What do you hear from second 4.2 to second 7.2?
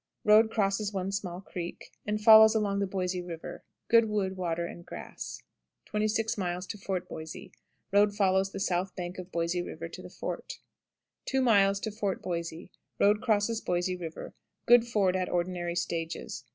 water, and grass. 26. Fort